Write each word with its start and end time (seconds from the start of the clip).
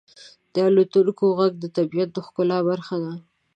•د 0.53 0.55
الوتونکو 0.67 1.25
ږغ 1.37 1.53
د 1.61 1.65
طبیعت 1.77 2.09
د 2.13 2.17
ښکلا 2.25 2.57
برخه 2.69 2.95
ده. 3.03 3.13